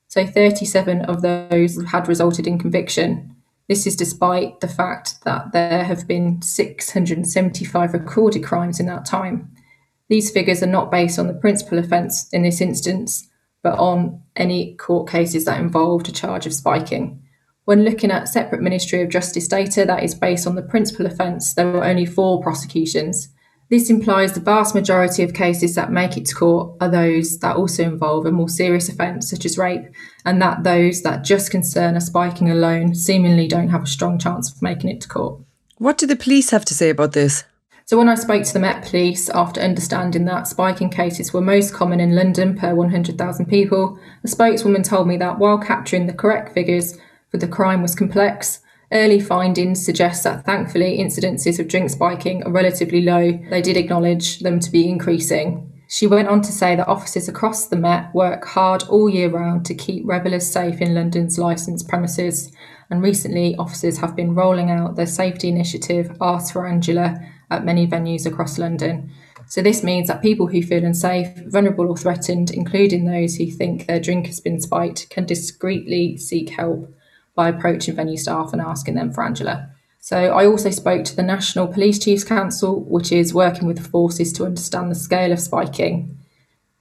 So 0.07 0.25
37 0.25 1.01
of 1.01 1.21
those 1.21 1.81
had 1.85 2.07
resulted 2.07 2.45
in 2.45 2.59
conviction. 2.59 3.35
This 3.67 3.87
is 3.87 3.95
despite 3.95 4.59
the 4.59 4.67
fact 4.67 5.23
that 5.23 5.53
there 5.53 5.83
have 5.83 6.07
been 6.07 6.41
675 6.41 7.93
recorded 7.93 8.43
crimes 8.43 8.79
in 8.79 8.85
that 8.87 9.05
time. 9.05 9.51
These 10.09 10.31
figures 10.31 10.61
are 10.61 10.67
not 10.67 10.91
based 10.91 11.17
on 11.17 11.27
the 11.27 11.33
principal 11.33 11.79
offence 11.79 12.29
in 12.29 12.43
this 12.43 12.61
instance, 12.61 13.27
but 13.63 13.79
on 13.79 14.21
any 14.35 14.75
court 14.75 15.09
cases 15.09 15.45
that 15.45 15.59
involved 15.59 16.09
a 16.09 16.11
charge 16.11 16.45
of 16.45 16.53
spiking. 16.53 17.22
When 17.65 17.85
looking 17.85 18.11
at 18.11 18.27
separate 18.27 18.61
Ministry 18.61 19.01
of 19.01 19.09
Justice 19.09 19.47
data 19.47 19.85
that 19.85 20.03
is 20.03 20.13
based 20.13 20.45
on 20.45 20.55
the 20.55 20.61
principal 20.61 21.05
offence, 21.05 21.53
there 21.53 21.71
were 21.71 21.85
only 21.85 22.05
four 22.05 22.41
prosecutions. 22.41 23.29
This 23.69 23.89
implies 23.89 24.33
the 24.33 24.41
vast 24.41 24.75
majority 24.75 25.23
of 25.23 25.33
cases 25.33 25.73
that 25.75 25.91
make 25.91 26.17
it 26.17 26.25
to 26.25 26.35
court 26.35 26.75
are 26.81 26.89
those 26.89 27.39
that 27.39 27.55
also 27.55 27.83
involve 27.83 28.25
a 28.25 28.31
more 28.31 28.49
serious 28.49 28.89
offence, 28.89 29.29
such 29.29 29.45
as 29.45 29.57
rape, 29.57 29.85
and 30.25 30.41
that 30.41 30.65
those 30.65 31.03
that 31.03 31.23
just 31.23 31.51
concern 31.51 31.95
a 31.95 32.01
spiking 32.01 32.51
alone 32.51 32.93
seemingly 32.93 33.47
don't 33.47 33.69
have 33.69 33.83
a 33.83 33.87
strong 33.87 34.19
chance 34.19 34.53
of 34.53 34.61
making 34.61 34.89
it 34.89 34.99
to 35.01 35.07
court. 35.07 35.39
What 35.77 35.97
do 35.97 36.05
the 36.05 36.17
police 36.17 36.49
have 36.49 36.65
to 36.65 36.73
say 36.73 36.89
about 36.89 37.13
this? 37.13 37.45
So, 37.85 37.97
when 37.97 38.09
I 38.09 38.15
spoke 38.15 38.43
to 38.43 38.53
the 38.53 38.59
Met 38.59 38.85
Police 38.85 39.29
after 39.29 39.61
understanding 39.61 40.25
that 40.25 40.47
spiking 40.47 40.89
cases 40.89 41.33
were 41.33 41.41
most 41.41 41.73
common 41.73 41.99
in 41.99 42.15
London 42.15 42.55
per 42.55 42.75
100,000 42.75 43.45
people, 43.45 43.97
the 44.21 44.27
spokeswoman 44.27 44.83
told 44.83 45.07
me 45.07 45.17
that 45.17 45.39
while 45.39 45.57
capturing 45.57 46.07
the 46.07 46.13
correct 46.13 46.53
figures 46.53 46.97
the 47.39 47.47
crime 47.47 47.81
was 47.81 47.95
complex, 47.95 48.59
early 48.91 49.19
findings 49.19 49.83
suggest 49.83 50.23
that 50.23 50.45
thankfully 50.45 50.99
incidences 50.99 51.59
of 51.59 51.67
drink 51.67 51.89
spiking 51.89 52.43
are 52.43 52.51
relatively 52.51 53.01
low. 53.01 53.39
They 53.49 53.61
did 53.61 53.75
acknowledge 53.75 54.39
them 54.39 54.59
to 54.59 54.71
be 54.71 54.87
increasing. 54.87 55.69
She 55.87 56.07
went 56.07 56.27
on 56.27 56.41
to 56.41 56.51
say 56.51 56.75
that 56.75 56.87
officers 56.87 57.27
across 57.27 57.67
the 57.67 57.75
Met 57.75 58.13
work 58.15 58.45
hard 58.45 58.83
all 58.83 59.09
year 59.09 59.29
round 59.29 59.65
to 59.65 59.75
keep 59.75 60.05
revellers 60.05 60.51
safe 60.51 60.81
in 60.81 60.95
London's 60.95 61.37
licensed 61.37 61.87
premises. 61.87 62.51
And 62.89 63.01
recently, 63.01 63.55
officers 63.57 63.97
have 63.97 64.15
been 64.15 64.35
rolling 64.35 64.71
out 64.71 64.95
their 64.95 65.05
safety 65.05 65.49
initiative, 65.49 66.15
Ask 66.21 66.53
for 66.53 66.67
Angela, 66.67 67.19
at 67.49 67.65
many 67.65 67.85
venues 67.85 68.25
across 68.25 68.57
London. 68.57 69.11
So, 69.47 69.61
this 69.61 69.83
means 69.83 70.07
that 70.07 70.21
people 70.21 70.47
who 70.47 70.63
feel 70.63 70.83
unsafe, 70.83 71.35
vulnerable, 71.45 71.89
or 71.89 71.97
threatened, 71.97 72.49
including 72.49 73.05
those 73.05 73.35
who 73.35 73.51
think 73.51 73.85
their 73.85 73.99
drink 73.99 74.27
has 74.27 74.39
been 74.39 74.61
spiked, 74.61 75.09
can 75.09 75.25
discreetly 75.25 76.17
seek 76.17 76.49
help 76.49 76.91
by 77.35 77.49
approaching 77.49 77.95
venue 77.95 78.17
staff 78.17 78.53
and 78.53 78.61
asking 78.61 78.95
them 78.95 79.11
for 79.11 79.23
Angela. 79.23 79.69
So, 79.99 80.17
I 80.17 80.45
also 80.45 80.69
spoke 80.69 81.05
to 81.05 81.15
the 81.15 81.23
National 81.23 81.67
Police 81.67 81.97
Chiefs 81.97 82.25
Council, 82.25 82.83
which 82.83 83.11
is 83.11 83.33
working 83.33 83.67
with 83.67 83.77
the 83.77 83.89
forces 83.89 84.33
to 84.33 84.45
understand 84.45 84.91
the 84.91 84.95
scale 84.95 85.31
of 85.31 85.39
spiking. 85.39 86.17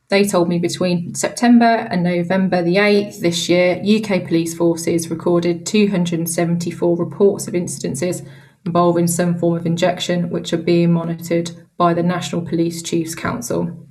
They 0.09 0.25
told 0.25 0.49
me 0.49 0.59
between 0.59 1.14
September 1.14 1.87
and 1.88 2.02
November 2.02 2.62
the 2.62 2.76
8th 2.76 3.21
this 3.21 3.49
year, 3.49 3.80
UK 3.80 4.26
police 4.26 4.54
forces 4.54 5.09
recorded 5.09 5.64
274 5.64 6.97
reports 6.97 7.47
of 7.47 7.54
incidences 7.54 8.28
involving 8.66 9.06
some 9.06 9.38
form 9.38 9.56
of 9.56 9.66
injection, 9.66 10.28
which 10.28 10.52
are 10.52 10.59
being 10.59 10.92
monitored 10.92 11.52
by 11.76 11.94
the 11.94 12.02
National 12.02 12.42
Police 12.42 12.82
Chiefs 12.82 13.14
Council. 13.14 13.87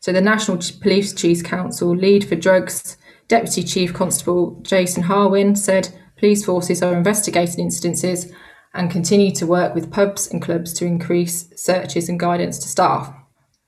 So, 0.00 0.12
the 0.12 0.20
National 0.20 0.58
Police 0.80 1.12
Chiefs 1.12 1.42
Council 1.42 1.94
lead 1.94 2.24
for 2.24 2.36
drugs, 2.36 2.96
Deputy 3.28 3.64
Chief 3.64 3.92
Constable 3.92 4.60
Jason 4.62 5.02
Harwin 5.02 5.58
said 5.58 5.92
police 6.18 6.44
forces 6.44 6.82
are 6.82 6.94
investigating 6.94 7.68
incidences 7.68 8.32
and 8.74 8.90
continue 8.90 9.30
to 9.32 9.46
work 9.46 9.74
with 9.74 9.90
pubs 9.90 10.28
and 10.28 10.42
clubs 10.42 10.72
to 10.74 10.86
increase 10.86 11.48
searches 11.56 12.08
and 12.08 12.20
guidance 12.20 12.58
to 12.58 12.68
staff. 12.68 13.12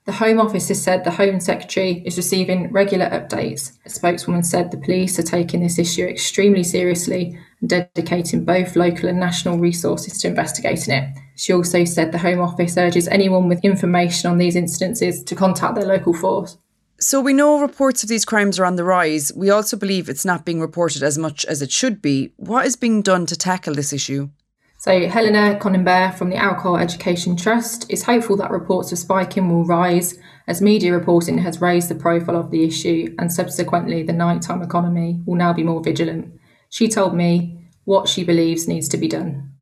The 0.08 0.12
Home 0.12 0.40
Office 0.40 0.68
has 0.68 0.82
said 0.82 1.04
the 1.04 1.10
Home 1.10 1.38
Secretary 1.38 2.02
is 2.06 2.16
receiving 2.16 2.72
regular 2.72 3.10
updates. 3.10 3.72
A 3.84 3.90
spokeswoman 3.90 4.42
said 4.42 4.70
the 4.70 4.78
police 4.78 5.18
are 5.18 5.22
taking 5.22 5.60
this 5.60 5.78
issue 5.78 6.06
extremely 6.06 6.64
seriously 6.64 7.38
and 7.60 7.68
dedicating 7.68 8.46
both 8.46 8.74
local 8.74 9.10
and 9.10 9.20
national 9.20 9.58
resources 9.58 10.18
to 10.20 10.28
investigating 10.28 10.94
it. 10.94 11.18
She 11.36 11.52
also 11.52 11.84
said 11.84 12.10
the 12.10 12.18
Home 12.18 12.40
Office 12.40 12.78
urges 12.78 13.06
anyone 13.08 13.48
with 13.48 13.62
information 13.62 14.30
on 14.30 14.38
these 14.38 14.56
incidences 14.56 15.26
to 15.26 15.34
contact 15.34 15.74
their 15.74 15.84
local 15.84 16.14
force. 16.14 16.56
So 17.00 17.20
we 17.20 17.32
know 17.32 17.60
reports 17.60 18.02
of 18.02 18.08
these 18.08 18.24
crimes 18.24 18.58
are 18.58 18.64
on 18.64 18.74
the 18.74 18.82
rise. 18.82 19.32
We 19.32 19.50
also 19.50 19.76
believe 19.76 20.08
it's 20.08 20.24
not 20.24 20.44
being 20.44 20.60
reported 20.60 21.04
as 21.04 21.16
much 21.16 21.44
as 21.44 21.62
it 21.62 21.70
should 21.70 22.02
be. 22.02 22.32
What 22.36 22.66
is 22.66 22.74
being 22.74 23.02
done 23.02 23.24
to 23.26 23.36
tackle 23.36 23.74
this 23.74 23.92
issue? 23.92 24.30
So, 24.78 25.08
Helena 25.08 25.58
Conibear 25.60 26.16
from 26.16 26.30
the 26.30 26.36
Alcohol 26.36 26.76
Education 26.76 27.36
Trust 27.36 27.88
is 27.88 28.02
hopeful 28.02 28.36
that 28.36 28.50
reports 28.50 28.90
of 28.90 28.98
spiking 28.98 29.48
will 29.48 29.64
rise 29.64 30.18
as 30.48 30.60
media 30.60 30.92
reporting 30.92 31.38
has 31.38 31.60
raised 31.60 31.88
the 31.88 31.94
profile 31.94 32.36
of 32.36 32.50
the 32.50 32.64
issue 32.64 33.14
and 33.18 33.32
subsequently 33.32 34.02
the 34.02 34.12
nighttime 34.12 34.62
economy 34.62 35.20
will 35.24 35.36
now 35.36 35.52
be 35.52 35.62
more 35.62 35.82
vigilant. 35.82 36.32
She 36.68 36.88
told 36.88 37.14
me 37.14 37.68
what 37.84 38.08
she 38.08 38.24
believes 38.24 38.66
needs 38.66 38.88
to 38.88 38.96
be 38.96 39.08
done 39.08 39.57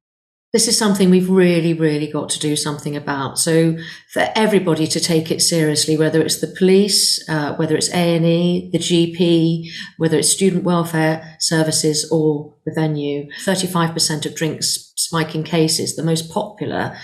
this 0.57 0.69
is 0.69 0.79
something 0.79 1.11
we've 1.11 1.29
really, 1.29 1.75
really 1.75 2.11
got 2.11 2.31
to 2.31 2.39
do 2.39 2.57
something 2.57 2.97
about. 2.97 3.39
So 3.39 3.77
for 4.09 4.27
everybody 4.35 4.87
to 4.87 4.99
take 4.99 5.31
it 5.31 5.43
seriously, 5.43 5.99
whether 5.99 6.23
it's 6.23 6.41
the 6.41 6.47
police, 6.47 7.23
uh, 7.29 7.55
whether 7.57 7.77
it's 7.77 7.91
A 7.91 8.17
and 8.17 8.25
E, 8.25 8.71
the 8.73 8.79
GP, 8.79 9.67
whether 9.99 10.17
it's 10.17 10.31
student 10.31 10.65
welfare 10.65 11.37
services 11.41 12.11
or 12.11 12.55
the 12.65 12.73
venue, 12.73 13.31
35% 13.45 14.25
of 14.25 14.35
drinks 14.35 14.95
spiking 14.97 15.45
cases, 15.45 15.95
the 15.95 16.03
most 16.03 16.31
popular. 16.31 16.97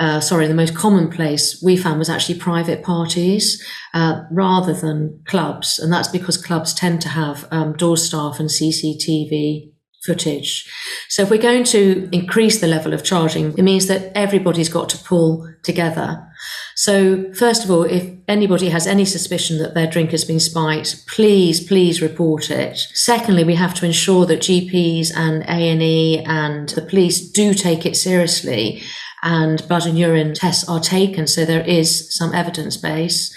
Uh, 0.00 0.18
sorry, 0.18 0.48
the 0.48 0.62
most 0.62 0.74
commonplace 0.74 1.62
we 1.64 1.76
found 1.76 2.00
was 2.00 2.10
actually 2.10 2.40
private 2.40 2.82
parties 2.82 3.64
uh, 3.94 4.22
rather 4.32 4.74
than 4.74 5.22
clubs, 5.28 5.78
and 5.78 5.92
that's 5.92 6.08
because 6.08 6.36
clubs 6.36 6.74
tend 6.74 7.00
to 7.00 7.08
have 7.08 7.46
um, 7.52 7.72
door 7.76 7.96
staff 7.96 8.40
and 8.40 8.48
CCTV 8.48 9.69
footage. 10.02 10.70
So 11.08 11.22
if 11.22 11.30
we're 11.30 11.42
going 11.42 11.64
to 11.64 12.08
increase 12.12 12.60
the 12.60 12.66
level 12.66 12.92
of 12.92 13.04
charging, 13.04 13.56
it 13.58 13.62
means 13.62 13.86
that 13.88 14.12
everybody's 14.16 14.68
got 14.68 14.88
to 14.90 14.98
pull 14.98 15.52
together. 15.62 16.26
So 16.74 17.32
first 17.34 17.64
of 17.64 17.70
all, 17.70 17.82
if 17.82 18.10
anybody 18.26 18.70
has 18.70 18.86
any 18.86 19.04
suspicion 19.04 19.58
that 19.58 19.74
their 19.74 19.86
drink 19.86 20.12
has 20.12 20.24
been 20.24 20.40
spiked, 20.40 21.06
please, 21.06 21.60
please 21.66 22.00
report 22.00 22.50
it. 22.50 22.78
Secondly, 22.94 23.44
we 23.44 23.56
have 23.56 23.74
to 23.74 23.86
ensure 23.86 24.24
that 24.26 24.40
GPs 24.40 25.10
and 25.14 25.42
A&E 25.42 26.20
and 26.20 26.70
the 26.70 26.82
police 26.82 27.30
do 27.30 27.52
take 27.52 27.84
it 27.84 27.96
seriously 27.96 28.82
and 29.22 29.66
blood 29.68 29.86
and 29.86 29.98
urine 29.98 30.34
tests 30.34 30.68
are 30.68 30.80
taken 30.80 31.26
so 31.26 31.44
there 31.44 31.66
is 31.66 32.14
some 32.14 32.34
evidence 32.34 32.76
base. 32.76 33.34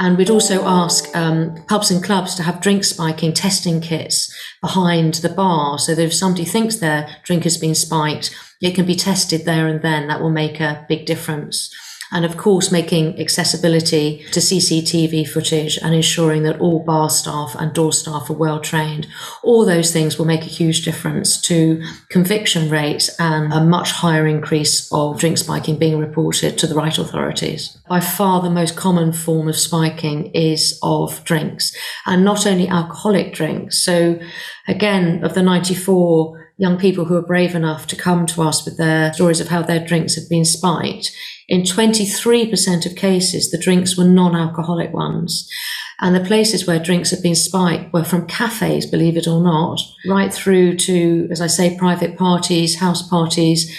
And 0.00 0.16
we'd 0.16 0.30
also 0.30 0.64
ask 0.66 1.14
um, 1.14 1.62
pubs 1.68 1.90
and 1.90 2.02
clubs 2.02 2.34
to 2.36 2.42
have 2.42 2.62
drink 2.62 2.84
spiking 2.84 3.34
testing 3.34 3.82
kits 3.82 4.34
behind 4.62 5.14
the 5.14 5.28
bar 5.28 5.78
so 5.78 5.94
that 5.94 6.02
if 6.02 6.14
somebody 6.14 6.46
thinks 6.46 6.76
their 6.76 7.18
drink 7.22 7.44
has 7.44 7.58
been 7.58 7.74
spiked, 7.74 8.34
it 8.62 8.74
can 8.74 8.86
be 8.86 8.94
tested 8.94 9.44
there 9.44 9.68
and 9.68 9.82
then. 9.82 10.08
That 10.08 10.22
will 10.22 10.30
make 10.30 10.58
a 10.58 10.86
big 10.88 11.04
difference 11.04 11.70
and 12.12 12.24
of 12.24 12.36
course 12.36 12.72
making 12.72 13.18
accessibility 13.20 14.24
to 14.32 14.40
CCTV 14.40 15.28
footage 15.28 15.78
and 15.78 15.94
ensuring 15.94 16.42
that 16.42 16.60
all 16.60 16.80
bar 16.80 17.10
staff 17.10 17.54
and 17.58 17.72
door 17.72 17.92
staff 17.92 18.28
are 18.30 18.34
well 18.34 18.60
trained. 18.60 19.06
All 19.42 19.64
those 19.64 19.92
things 19.92 20.18
will 20.18 20.26
make 20.26 20.42
a 20.42 20.46
huge 20.46 20.84
difference 20.84 21.40
to 21.42 21.82
conviction 22.08 22.70
rates 22.70 23.10
and 23.18 23.52
a 23.52 23.64
much 23.64 23.92
higher 23.92 24.26
increase 24.26 24.90
of 24.92 25.18
drink 25.18 25.38
spiking 25.38 25.78
being 25.78 25.98
reported 25.98 26.58
to 26.58 26.66
the 26.66 26.74
right 26.74 26.98
authorities. 26.98 27.78
By 27.88 28.00
far 28.00 28.42
the 28.42 28.50
most 28.50 28.76
common 28.76 29.12
form 29.12 29.48
of 29.48 29.56
spiking 29.56 30.26
is 30.32 30.78
of 30.82 31.22
drinks 31.24 31.74
and 32.06 32.24
not 32.24 32.46
only 32.46 32.68
alcoholic 32.68 33.32
drinks. 33.32 33.78
So 33.84 34.18
again, 34.66 35.24
of 35.24 35.34
the 35.34 35.42
94 35.42 36.40
young 36.60 36.78
people 36.78 37.06
who 37.06 37.16
are 37.16 37.22
brave 37.22 37.54
enough 37.54 37.86
to 37.86 37.96
come 37.96 38.26
to 38.26 38.42
us 38.42 38.66
with 38.66 38.76
their 38.76 39.12
stories 39.14 39.40
of 39.40 39.48
how 39.48 39.62
their 39.62 39.84
drinks 39.84 40.14
have 40.14 40.28
been 40.28 40.44
spiked, 40.44 41.10
in 41.50 41.62
23% 41.62 42.86
of 42.86 42.94
cases, 42.94 43.50
the 43.50 43.58
drinks 43.58 43.98
were 43.98 44.04
non 44.04 44.36
alcoholic 44.36 44.92
ones. 44.92 45.50
And 45.98 46.14
the 46.14 46.20
places 46.20 46.64
where 46.64 46.78
drinks 46.78 47.10
have 47.10 47.22
been 47.22 47.34
spiked 47.34 47.92
were 47.92 48.04
from 48.04 48.28
cafes, 48.28 48.86
believe 48.86 49.16
it 49.16 49.26
or 49.26 49.42
not, 49.42 49.80
right 50.06 50.32
through 50.32 50.76
to, 50.76 51.28
as 51.30 51.40
I 51.40 51.48
say, 51.48 51.76
private 51.76 52.16
parties, 52.16 52.78
house 52.78 53.06
parties. 53.06 53.76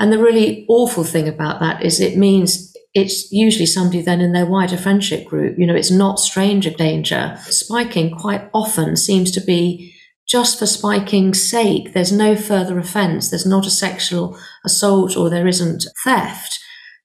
And 0.00 0.12
the 0.12 0.18
really 0.18 0.66
awful 0.68 1.04
thing 1.04 1.28
about 1.28 1.60
that 1.60 1.82
is 1.82 2.00
it 2.00 2.18
means 2.18 2.76
it's 2.92 3.30
usually 3.30 3.66
somebody 3.66 4.02
then 4.02 4.20
in 4.20 4.32
their 4.32 4.44
wider 4.44 4.76
friendship 4.76 5.24
group. 5.26 5.56
You 5.58 5.66
know, 5.66 5.76
it's 5.76 5.92
not 5.92 6.18
stranger 6.18 6.70
danger. 6.70 7.36
Spiking 7.44 8.10
quite 8.18 8.50
often 8.52 8.96
seems 8.96 9.30
to 9.30 9.40
be 9.40 9.94
just 10.26 10.58
for 10.58 10.66
spiking's 10.66 11.40
sake. 11.48 11.94
There's 11.94 12.12
no 12.12 12.34
further 12.34 12.80
offence. 12.80 13.30
There's 13.30 13.46
not 13.46 13.66
a 13.66 13.70
sexual 13.70 14.36
assault 14.64 15.16
or 15.16 15.30
there 15.30 15.46
isn't 15.46 15.86
theft. 16.04 16.58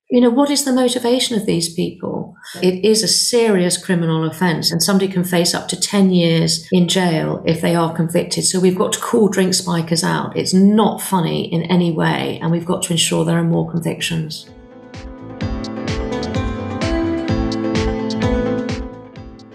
You 0.10 0.22
know, 0.22 0.30
what 0.30 0.50
is 0.50 0.64
the 0.64 0.72
motivation 0.72 1.38
of 1.38 1.46
these 1.46 1.74
people? 1.74 2.34
It 2.64 2.86
is 2.86 3.04
a 3.04 3.10
serious 3.10 3.76
criminal 3.76 4.24
offence, 4.24 4.72
and 4.72 4.82
somebody 4.82 5.12
can 5.12 5.26
face 5.26 5.54
up 5.54 5.68
to 5.68 5.78
10 5.78 6.12
years 6.12 6.66
in 6.72 6.88
jail 6.88 7.44
if 7.46 7.60
they 7.60 7.76
are 7.76 7.94
convicted. 7.94 8.46
So 8.46 8.62
we've 8.62 8.78
got 8.78 8.94
to 8.94 9.02
call 9.02 9.28
drink 9.28 9.54
spikers 9.54 10.06
out. 10.06 10.38
It's 10.38 10.54
not 10.54 11.02
funny 11.02 11.54
in 11.54 11.64
any 11.64 11.92
way, 11.92 12.40
and 12.42 12.52
we've 12.52 12.66
got 12.66 12.84
to 12.84 12.94
ensure 12.94 13.26
there 13.26 13.38
are 13.38 13.44
more 13.44 13.70
convictions. 13.70 14.50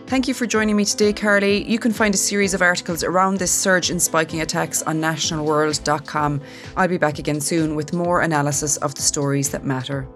Thank 0.07 0.29
you 0.29 0.35
for 0.35 0.45
joining 0.45 0.77
me 0.77 0.85
today, 0.85 1.15
Carly. 1.15 1.65
You 1.65 1.79
can 1.79 1.93
find 1.95 2.13
a 2.13 2.19
series 2.19 2.53
of 2.53 2.61
articles 2.61 3.03
around 3.03 3.39
this 3.39 3.51
surge 3.51 3.91
in 3.91 3.99
spiking 3.99 4.43
attacks 4.43 4.83
on 4.83 5.01
nationalworld.com. 5.01 6.43
I'll 6.77 6.89
be 6.89 6.99
back 6.99 7.19
again 7.19 7.41
soon 7.41 7.75
with 7.75 7.95
more 7.95 8.21
analysis 8.21 8.77
of 8.77 8.95
the 8.95 9.01
stories 9.01 9.49
that 9.49 9.65
matter. 9.65 10.07